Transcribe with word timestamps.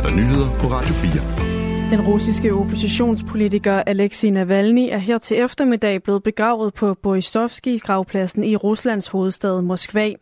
er 0.00 0.04
der 0.04 0.16
nyheder 0.16 0.58
på 0.60 0.66
Radio 0.66 0.94
4. 0.94 1.90
Den 1.90 2.00
russiske 2.00 2.54
oppositionspolitiker 2.54 3.82
Alexei 3.86 4.30
Navalny 4.30 4.88
er 4.90 4.98
her 4.98 5.18
til 5.18 5.38
eftermiddag 5.38 6.02
blevet 6.02 6.22
begravet 6.22 6.74
på 6.74 6.94
Borisovski-gravpladsen 6.94 8.44
i 8.44 8.56
Ruslands 8.56 9.08
hovedstad 9.08 9.62
Moskva. 9.62 10.12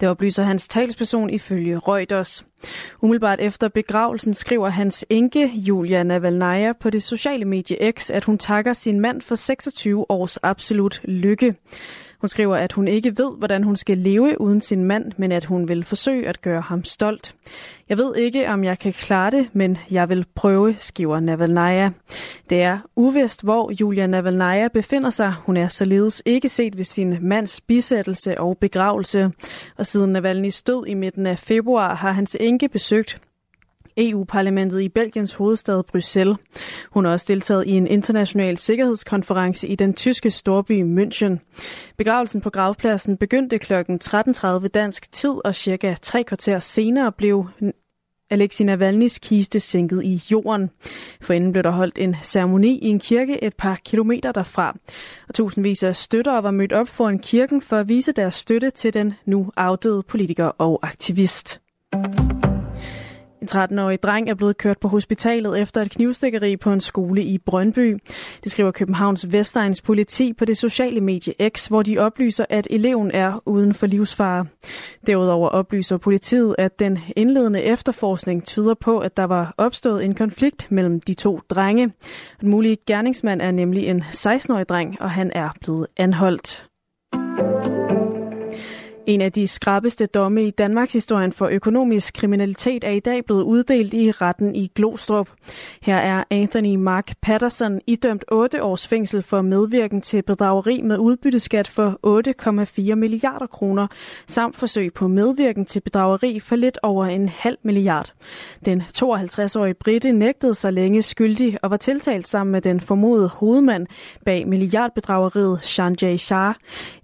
Det 0.00 0.08
oplyser 0.08 0.42
hans 0.42 0.68
talsperson 0.68 1.30
ifølge 1.30 1.78
Reuters. 1.78 2.46
Umiddelbart 3.00 3.40
efter 3.40 3.68
begravelsen 3.68 4.34
skriver 4.34 4.68
hans 4.68 5.04
enke 5.10 5.50
Julia 5.54 6.02
Navalnaya 6.02 6.72
på 6.80 6.90
det 6.90 7.02
sociale 7.02 7.44
medie 7.44 7.92
X, 7.92 8.10
at 8.10 8.24
hun 8.24 8.38
takker 8.38 8.72
sin 8.72 9.00
mand 9.00 9.22
for 9.22 9.34
26 9.34 10.10
års 10.10 10.36
absolut 10.36 11.00
lykke. 11.04 11.54
Hun 12.22 12.28
skriver, 12.28 12.56
at 12.56 12.72
hun 12.72 12.88
ikke 12.88 13.18
ved, 13.18 13.38
hvordan 13.38 13.62
hun 13.62 13.76
skal 13.76 13.98
leve 13.98 14.40
uden 14.40 14.60
sin 14.60 14.84
mand, 14.84 15.12
men 15.16 15.32
at 15.32 15.44
hun 15.44 15.68
vil 15.68 15.84
forsøge 15.84 16.28
at 16.28 16.40
gøre 16.42 16.60
ham 16.60 16.84
stolt. 16.84 17.34
Jeg 17.88 17.98
ved 17.98 18.16
ikke, 18.16 18.48
om 18.48 18.64
jeg 18.64 18.78
kan 18.78 18.92
klare 18.92 19.30
det, 19.30 19.48
men 19.52 19.78
jeg 19.90 20.08
vil 20.08 20.26
prøve, 20.34 20.74
skriver 20.78 21.20
Navalnaya. 21.20 21.90
Det 22.50 22.62
er 22.62 22.78
uvist, 22.96 23.44
hvor 23.44 23.72
Julia 23.80 24.06
Navalnaya 24.06 24.68
befinder 24.68 25.10
sig. 25.10 25.34
Hun 25.46 25.56
er 25.56 25.68
således 25.68 26.22
ikke 26.26 26.48
set 26.48 26.76
ved 26.76 26.84
sin 26.84 27.18
mands 27.20 27.60
bisættelse 27.60 28.40
og 28.40 28.58
begravelse. 28.58 29.30
Og 29.76 29.86
siden 29.86 30.16
Navalny's 30.16 30.62
død 30.66 30.86
i 30.86 30.94
midten 30.94 31.26
af 31.26 31.38
februar 31.38 31.94
har 31.94 32.12
hans 32.12 32.36
enke 32.40 32.68
besøgt 32.68 33.20
EU-parlamentet 33.96 34.80
i 34.80 34.88
Belgiens 34.88 35.34
hovedstad 35.34 35.82
Bruxelles. 35.82 36.36
Hun 36.90 37.04
har 37.04 37.12
også 37.12 37.26
deltaget 37.28 37.66
i 37.66 37.70
en 37.70 37.86
international 37.86 38.58
sikkerhedskonference 38.58 39.68
i 39.68 39.74
den 39.74 39.94
tyske 39.94 40.30
storby 40.30 40.84
München. 40.98 41.38
Begravelsen 41.96 42.40
på 42.40 42.50
gravpladsen 42.50 43.16
begyndte 43.16 43.58
kl. 43.58 43.72
13.30 43.72 44.66
dansk 44.66 45.12
tid, 45.12 45.34
og 45.44 45.54
cirka 45.54 45.94
tre 46.02 46.24
kvarter 46.24 46.60
senere 46.60 47.12
blev 47.12 47.46
Alexei 48.32 48.66
Navalny's 48.66 49.18
kiste 49.22 49.60
sænket 49.60 50.04
i 50.04 50.22
jorden. 50.30 50.70
Forinden 51.20 51.52
blev 51.52 51.62
der 51.62 51.70
holdt 51.70 51.98
en 51.98 52.16
ceremoni 52.22 52.78
i 52.78 52.88
en 52.88 52.98
kirke 52.98 53.44
et 53.44 53.54
par 53.54 53.78
kilometer 53.84 54.32
derfra. 54.32 54.76
Og 55.28 55.34
tusindvis 55.34 55.82
af 55.82 55.96
støttere 55.96 56.42
var 56.42 56.50
mødt 56.50 56.72
op 56.72 56.88
foran 56.88 57.18
kirken 57.18 57.62
for 57.62 57.76
at 57.76 57.88
vise 57.88 58.12
deres 58.12 58.34
støtte 58.34 58.70
til 58.70 58.94
den 58.94 59.14
nu 59.24 59.52
afdøde 59.56 60.02
politiker 60.02 60.46
og 60.46 60.80
aktivist. 60.82 61.60
13-årig 63.54 64.02
dreng 64.02 64.30
er 64.30 64.34
blevet 64.34 64.56
kørt 64.56 64.78
på 64.78 64.88
hospitalet 64.88 65.60
efter 65.60 65.82
et 65.82 65.90
knivstikkeri 65.90 66.56
på 66.56 66.72
en 66.72 66.80
skole 66.80 67.22
i 67.22 67.38
Brøndby. 67.38 67.98
Det 68.44 68.52
skriver 68.52 68.70
Københavns 68.70 69.32
Vestegns 69.32 69.82
politi 69.82 70.32
på 70.32 70.44
det 70.44 70.58
sociale 70.58 71.00
medie 71.00 71.34
X, 71.48 71.66
hvor 71.66 71.82
de 71.82 71.98
oplyser, 71.98 72.44
at 72.48 72.68
eleven 72.70 73.10
er 73.10 73.42
uden 73.46 73.74
for 73.74 73.86
livsfare. 73.86 74.46
Derudover 75.06 75.48
oplyser 75.48 75.96
politiet, 75.96 76.54
at 76.58 76.78
den 76.78 76.98
indledende 77.16 77.62
efterforskning 77.62 78.44
tyder 78.44 78.74
på, 78.74 78.98
at 78.98 79.16
der 79.16 79.24
var 79.24 79.54
opstået 79.56 80.04
en 80.04 80.14
konflikt 80.14 80.66
mellem 80.70 81.00
de 81.00 81.14
to 81.14 81.40
drenge. 81.50 81.92
Den 82.40 82.48
mulige 82.48 82.76
gerningsmand 82.86 83.42
er 83.42 83.50
nemlig 83.50 83.86
en 83.86 84.02
16-årig 84.02 84.68
dreng, 84.68 84.96
og 85.00 85.10
han 85.10 85.30
er 85.34 85.48
blevet 85.60 85.86
anholdt. 85.96 86.71
En 89.06 89.20
af 89.20 89.32
de 89.32 89.46
skrappeste 89.46 90.06
domme 90.06 90.44
i 90.44 90.50
Danmarks 90.50 90.92
historien 90.92 91.32
for 91.32 91.46
økonomisk 91.46 92.14
kriminalitet 92.14 92.84
er 92.84 92.90
i 92.90 93.00
dag 93.00 93.24
blevet 93.24 93.42
uddelt 93.42 93.94
i 93.94 94.10
retten 94.10 94.54
i 94.54 94.70
Glostrup. 94.74 95.28
Her 95.82 95.96
er 95.96 96.24
Anthony 96.30 96.74
Mark 96.74 97.14
Patterson 97.22 97.80
idømt 97.86 98.24
8 98.28 98.62
års 98.62 98.88
fængsel 98.88 99.22
for 99.22 99.42
medvirken 99.42 100.00
til 100.00 100.22
bedrageri 100.22 100.80
med 100.82 100.98
udbytteskat 100.98 101.68
for 101.68 101.98
8,4 102.90 102.94
milliarder 102.94 103.46
kroner, 103.46 103.86
samt 104.26 104.56
forsøg 104.56 104.94
på 104.94 105.08
medvirken 105.08 105.64
til 105.64 105.80
bedrageri 105.80 106.40
for 106.40 106.56
lidt 106.56 106.78
over 106.82 107.06
en 107.06 107.28
halv 107.28 107.58
milliard. 107.62 108.12
Den 108.64 108.82
52-årige 108.98 109.74
Britte 109.74 110.12
nægtede 110.12 110.54
sig 110.54 110.72
længe 110.72 111.02
skyldig 111.02 111.58
og 111.62 111.70
var 111.70 111.76
tiltalt 111.76 112.28
sammen 112.28 112.52
med 112.52 112.60
den 112.60 112.80
formodede 112.80 113.28
hovedmand 113.28 113.86
bag 114.24 114.48
milliardbedrageriet 114.48 115.58
Sanjay 115.62 116.16
Shah, 116.16 116.54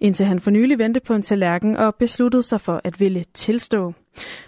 indtil 0.01 0.27
han 0.27 0.41
for 0.41 0.51
nylig 0.51 0.79
vendte 0.79 1.01
på 1.01 1.15
en 1.15 1.23
tallerken 1.23 1.77
og 1.77 1.88
besluttede 1.91 2.43
sig 2.43 2.61
for 2.61 2.81
at 2.85 3.01
ville 3.01 3.25
tilstå. 3.35 3.93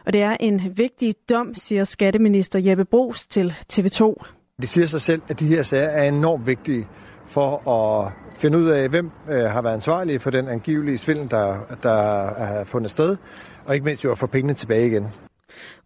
Og 0.07 0.13
det 0.13 0.23
er 0.23 0.37
en 0.41 0.73
vigtig 0.77 1.15
dom, 1.29 1.55
siger 1.55 1.85
skatteminister 1.85 2.59
Jeppe 2.59 2.85
Brugs 2.85 3.27
til 3.27 3.55
TV2. 3.73 4.15
Det 4.61 4.69
siger 4.69 4.87
sig 4.87 5.01
selv, 5.01 5.23
at 5.29 5.41
de 5.41 5.47
her 5.47 5.63
sager 5.63 5.89
er 5.89 6.09
enormt 6.09 6.47
vigtige 6.47 6.87
for 7.27 7.71
at 7.71 8.13
finde 8.35 8.59
ud 8.59 8.69
af, 8.69 8.89
hvem 8.89 9.11
øh, 9.31 9.43
har 9.45 9.63
været 9.63 9.75
ansvarlig 9.75 10.23
for 10.23 10.31
den 10.31 10.49
angivelige 10.49 10.99
svindel, 10.99 11.31
der, 11.31 11.57
der 11.83 12.27
er 12.27 12.65
fundet 12.65 12.91
sted, 12.91 13.17
og 13.65 13.75
ikke 13.75 13.85
mindst 13.85 14.05
jo 14.05 14.11
at 14.11 14.19
få 14.19 14.27
pengene 14.27 14.55
tilbage 14.55 14.87
igen. 14.87 15.07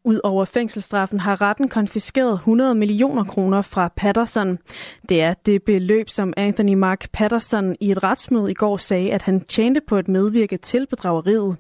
Udover 0.04 0.44
fængselsstraffen 0.44 1.20
har 1.20 1.40
retten 1.40 1.68
konfiskeret 1.68 2.32
100 2.32 2.74
millioner 2.74 3.24
kroner 3.24 3.62
fra 3.62 3.92
Patterson. 3.96 4.58
Det 5.08 5.22
er 5.22 5.34
det 5.34 5.62
beløb, 5.62 6.08
som 6.08 6.32
Anthony 6.36 6.74
Mark 6.74 7.08
Patterson 7.12 7.76
i 7.80 7.90
et 7.90 8.02
retsmøde 8.02 8.50
i 8.50 8.54
går 8.54 8.76
sagde, 8.76 9.12
at 9.12 9.22
han 9.22 9.40
tjente 9.40 9.80
på 9.80 9.96
at 9.96 10.08
medvirke 10.08 10.56
til 10.56 10.86
bedrageriet. 10.86 11.56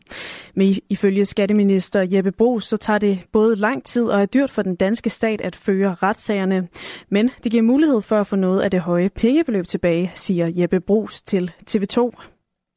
Men 0.54 0.74
ifølge 0.88 1.24
skatteminister 1.24 2.06
Jeppe 2.12 2.32
Brugs, 2.32 2.66
så 2.66 2.76
tager 2.76 2.98
det 2.98 3.18
både 3.32 3.56
lang 3.56 3.84
tid 3.84 4.04
og 4.04 4.20
er 4.20 4.26
dyrt 4.26 4.50
for 4.50 4.62
den 4.62 4.74
danske 4.74 5.10
stat 5.10 5.40
at 5.40 5.56
føre 5.56 5.94
retssagerne. 5.94 6.68
Men 7.08 7.30
det 7.44 7.52
giver 7.52 7.62
mulighed 7.62 8.00
for 8.00 8.20
at 8.20 8.26
få 8.26 8.36
noget 8.36 8.60
af 8.60 8.70
det 8.70 8.80
høje 8.80 9.08
pengebeløb 9.08 9.66
tilbage, 9.66 10.12
siger 10.14 10.50
Jeppe 10.54 10.80
Brugs 10.80 11.22
til 11.22 11.52
TV2. 11.70 12.10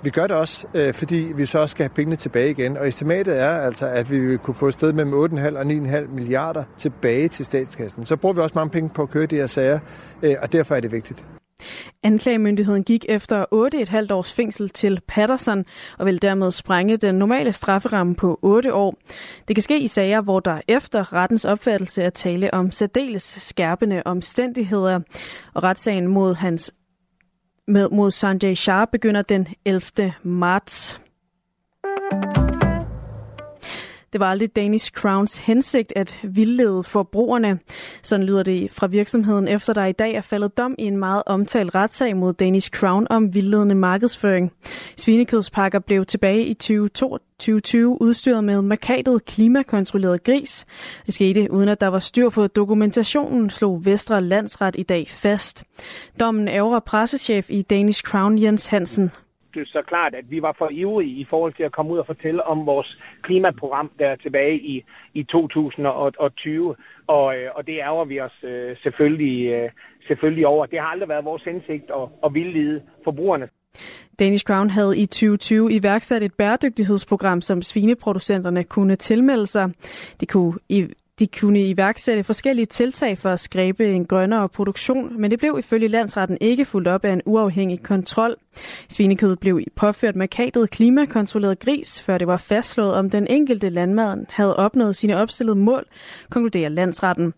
Vi 0.03 0.09
gør 0.09 0.27
det 0.27 0.35
også, 0.35 0.67
øh, 0.73 0.93
fordi 0.93 1.31
vi 1.35 1.45
så 1.45 1.59
også 1.59 1.71
skal 1.71 1.83
have 1.83 1.95
pengene 1.95 2.15
tilbage 2.15 2.49
igen. 2.49 2.77
Og 2.77 2.87
estimatet 2.87 3.39
er 3.39 3.49
altså, 3.49 3.87
at 3.87 4.11
vi 4.11 4.19
vil 4.19 4.37
kunne 4.37 4.55
få 4.55 4.67
et 4.67 4.73
sted 4.73 4.93
mellem 4.93 5.13
8,5 5.13 5.57
og 5.57 5.65
9,5 5.65 6.07
milliarder 6.07 6.63
tilbage 6.77 7.27
til 7.27 7.45
statskassen. 7.45 8.05
Så 8.05 8.15
bruger 8.15 8.33
vi 8.33 8.41
også 8.41 8.55
mange 8.55 8.69
penge 8.69 8.89
på 8.89 9.01
at 9.01 9.09
køre 9.09 9.25
de 9.25 9.35
her 9.35 9.47
sager, 9.47 9.79
øh, 10.23 10.35
og 10.41 10.51
derfor 10.51 10.75
er 10.75 10.79
det 10.79 10.91
vigtigt. 10.91 11.25
Anklagemyndigheden 12.03 12.83
gik 12.83 13.05
efter 13.09 13.45
8,5 13.53 14.13
års 14.13 14.33
fængsel 14.33 14.69
til 14.69 15.01
Patterson 15.07 15.65
og 15.97 16.05
vil 16.05 16.21
dermed 16.21 16.51
sprænge 16.51 16.97
den 16.97 17.15
normale 17.15 17.51
strafferamme 17.51 18.15
på 18.15 18.39
8 18.41 18.73
år. 18.73 18.95
Det 19.47 19.55
kan 19.55 19.63
ske 19.63 19.79
i 19.79 19.87
sager, 19.87 20.21
hvor 20.21 20.39
der 20.39 20.61
efter 20.67 21.13
rettens 21.13 21.45
opfattelse 21.45 22.03
er 22.03 22.09
tale 22.09 22.53
om 22.53 22.71
særdeles 22.71 23.23
skærpende 23.23 24.01
omstændigheder, 24.05 24.99
og 25.53 25.63
retssagen 25.63 26.07
mod 26.07 26.35
hans 26.35 26.73
med, 27.67 27.89
mod 27.89 28.11
Sanjay 28.11 28.55
Shah 28.55 28.87
begynder 28.91 29.21
den 29.21 29.47
11. 29.65 30.13
marts. 30.23 31.01
Det 34.13 34.19
var 34.19 34.31
aldrig 34.31 34.55
Danish 34.55 34.91
Crowns 34.91 35.37
hensigt 35.37 35.93
at 35.95 36.19
vildlede 36.23 36.83
forbrugerne. 36.83 37.59
Sådan 38.03 38.25
lyder 38.25 38.43
det 38.43 38.71
fra 38.71 38.87
virksomheden, 38.87 39.47
efter 39.47 39.73
der 39.73 39.85
i 39.85 39.91
dag 39.91 40.13
er 40.13 40.21
faldet 40.21 40.57
dom 40.57 40.75
i 40.77 40.83
en 40.83 40.97
meget 40.97 41.23
omtalt 41.25 41.75
retssag 41.75 42.17
mod 42.17 42.33
Danish 42.33 42.71
Crown 42.71 43.07
om 43.09 43.33
vildledende 43.33 43.75
markedsføring. 43.75 44.51
Svinekødspakker 44.97 45.79
blev 45.79 46.05
tilbage 46.05 46.45
i 46.45 46.53
2020 46.53 48.01
udstyret 48.01 48.43
med 48.43 48.61
markatet 48.61 49.25
klimakontrolleret 49.25 50.23
gris. 50.23 50.65
Det 51.05 51.13
skete 51.13 51.51
uden 51.51 51.69
at 51.69 51.81
der 51.81 51.87
var 51.87 51.99
styr 51.99 52.29
på 52.29 52.47
dokumentationen, 52.47 53.49
slog 53.49 53.85
Vestre 53.85 54.21
Landsret 54.21 54.75
i 54.79 54.83
dag 54.83 55.07
fast. 55.09 55.63
Dommen 56.19 56.47
ærger 56.47 56.79
pressechef 56.79 57.49
i 57.49 57.61
Danish 57.61 58.03
Crown 58.03 58.43
Jens 58.43 58.67
Hansen 58.67 59.11
det 59.53 59.67
så 59.67 59.81
klart, 59.87 60.15
at 60.15 60.31
vi 60.31 60.41
var 60.41 60.55
for 60.57 60.69
ivrige 60.71 61.19
i 61.23 61.25
forhold 61.29 61.53
til 61.53 61.63
at 61.63 61.71
komme 61.71 61.93
ud 61.93 61.97
og 61.97 62.05
fortælle 62.05 62.43
om 62.43 62.65
vores 62.65 62.97
klimaprogram 63.21 63.91
der 63.99 64.15
tilbage 64.15 64.57
i, 64.59 64.83
i 65.13 65.23
2020. 65.23 66.75
Og, 67.07 67.37
øh, 67.37 67.49
og 67.55 67.67
det 67.67 67.77
ærger 67.77 68.05
vi 68.05 68.19
os 68.19 68.43
øh, 68.43 68.77
selvfølgelig, 68.83 69.47
øh, 69.47 69.69
selvfølgelig 70.07 70.47
over. 70.47 70.65
Det 70.65 70.79
har 70.79 70.87
aldrig 70.87 71.09
været 71.09 71.25
vores 71.25 71.43
hensigt 71.43 71.91
at, 71.99 72.09
at 72.25 72.33
vildlede 72.33 72.81
forbrugerne. 73.03 73.49
Danish 74.19 74.45
Crown 74.45 74.69
havde 74.69 74.97
i 74.97 75.05
2020 75.05 75.71
iværksat 75.71 76.23
et 76.23 76.33
bæredygtighedsprogram, 76.33 77.41
som 77.41 77.61
svineproducenterne 77.61 78.63
kunne 78.63 78.95
tilmelde 78.95 79.47
sig. 79.47 79.69
Det 80.19 80.29
kunne 80.29 80.53
i 80.69 80.87
de 81.19 81.27
kunne 81.27 81.61
iværksætte 81.61 82.23
forskellige 82.23 82.65
tiltag 82.65 83.17
for 83.17 83.29
at 83.29 83.39
skabe 83.39 83.91
en 83.91 84.05
grønnere 84.05 84.49
produktion, 84.49 85.21
men 85.21 85.31
det 85.31 85.39
blev 85.39 85.55
ifølge 85.59 85.87
landsretten 85.87 86.37
ikke 86.41 86.65
fuldt 86.65 86.87
op 86.87 87.05
af 87.05 87.13
en 87.13 87.21
uafhængig 87.25 87.83
kontrol. 87.83 88.35
Svinekødet 88.89 89.39
blev 89.39 89.61
påført 89.75 90.15
markatet 90.15 90.69
klimakontrolleret 90.69 91.59
gris, 91.59 92.01
før 92.01 92.17
det 92.17 92.27
var 92.27 92.37
fastslået, 92.37 92.93
om 92.93 93.09
den 93.09 93.27
enkelte 93.27 93.69
landmand 93.69 94.25
havde 94.29 94.55
opnået 94.55 94.95
sine 94.95 95.17
opstillede 95.17 95.55
mål, 95.55 95.85
konkluderer 96.29 96.69
landsretten. 96.69 97.33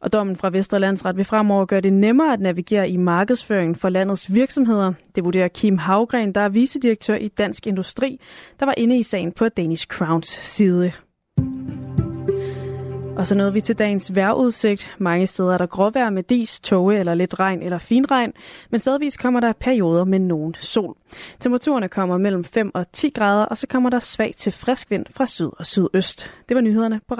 Og 0.00 0.12
dommen 0.12 0.36
fra 0.36 0.50
Vestre 0.50 0.80
Landsret 0.80 1.16
vil 1.16 1.24
fremover 1.24 1.64
gøre 1.64 1.80
det 1.80 1.92
nemmere 1.92 2.32
at 2.32 2.40
navigere 2.40 2.90
i 2.90 2.96
markedsføringen 2.96 3.74
for 3.74 3.88
landets 3.88 4.34
virksomheder. 4.34 4.92
Det 5.14 5.24
vurderer 5.24 5.48
Kim 5.48 5.78
Havgren, 5.78 6.32
der 6.32 6.40
er 6.40 6.48
vicedirektør 6.48 7.14
i 7.14 7.28
Dansk 7.28 7.66
Industri, 7.66 8.20
der 8.60 8.66
var 8.66 8.74
inde 8.76 8.98
i 8.98 9.02
sagen 9.02 9.32
på 9.32 9.48
Danish 9.48 9.86
Crowns 9.86 10.28
side. 10.28 10.92
Og 13.16 13.26
så 13.26 13.34
nåede 13.34 13.52
vi 13.52 13.60
til 13.60 13.78
dagens 13.78 14.14
vejrudsigt. 14.14 14.96
Mange 14.98 15.26
steder 15.26 15.54
er 15.54 15.58
der 15.58 15.66
gråvejr 15.66 16.10
med 16.10 16.22
dis, 16.22 16.60
tåge 16.60 16.98
eller 16.98 17.14
lidt 17.14 17.40
regn 17.40 17.62
eller 17.62 17.78
finregn, 17.78 18.32
men 18.70 18.80
stadigvis 18.80 19.16
kommer 19.16 19.40
der 19.40 19.52
perioder 19.52 20.04
med 20.04 20.18
nogen 20.18 20.54
sol. 20.54 20.96
Temperaturerne 21.40 21.88
kommer 21.88 22.18
mellem 22.18 22.44
5 22.44 22.70
og 22.74 22.92
10 22.92 23.10
grader, 23.10 23.44
og 23.44 23.56
så 23.56 23.66
kommer 23.66 23.90
der 23.90 23.98
svag 23.98 24.34
til 24.36 24.52
frisk 24.52 24.90
vind 24.90 25.06
fra 25.10 25.26
syd 25.26 25.50
og 25.58 25.66
sydøst. 25.66 26.30
Det 26.48 26.54
var 26.54 26.60
nyhederne 26.60 27.00
på 27.08 27.14